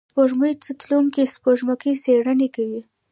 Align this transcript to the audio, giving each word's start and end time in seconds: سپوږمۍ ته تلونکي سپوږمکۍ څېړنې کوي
سپوږمۍ 0.09 0.53
ته 0.63 0.69
تلونکي 0.81 1.23
سپوږمکۍ 1.33 1.93
څېړنې 2.03 2.47
کوي 2.55 2.81